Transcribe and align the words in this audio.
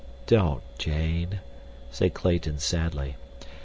"Don't, 0.25 0.63
Jane," 0.79 1.41
said 1.91 2.15
Clayton 2.15 2.57
sadly. 2.57 3.17